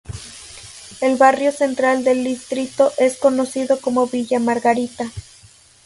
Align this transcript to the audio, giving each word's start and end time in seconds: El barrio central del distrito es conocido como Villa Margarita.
El 1.01 1.15
barrio 1.17 1.51
central 1.51 2.03
del 2.03 2.23
distrito 2.23 2.91
es 2.97 3.17
conocido 3.17 3.79
como 3.79 4.07
Villa 4.07 4.39
Margarita. 4.39 5.11